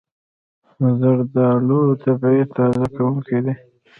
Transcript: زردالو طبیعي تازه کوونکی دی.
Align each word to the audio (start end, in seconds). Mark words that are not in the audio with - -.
زردالو 0.99 1.79
طبیعي 2.03 2.43
تازه 2.55 2.85
کوونکی 2.95 3.39
دی. 3.45 3.53